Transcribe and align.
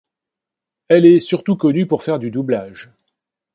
Elle 0.87 1.05
est 1.05 1.19
surtout 1.19 1.55
connue 1.55 1.85
pour 1.85 2.01
faire 2.01 2.17
du 2.17 2.31
doublage. 2.31 2.89